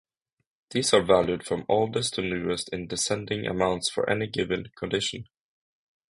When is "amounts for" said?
3.45-4.09